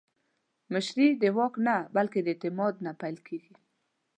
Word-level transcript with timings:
مشري 0.73 1.07
د 1.21 1.23
واک 1.37 1.53
نه، 1.67 1.75
بلکې 1.95 2.19
د 2.23 2.27
اعتماد 2.33 2.73
نه 2.85 2.91
پیلېږي 2.99 3.55